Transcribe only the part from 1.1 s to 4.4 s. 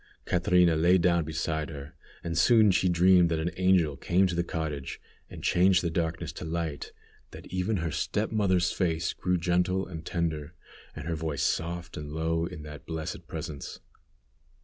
beside her, and soon she dreamed that an angel came to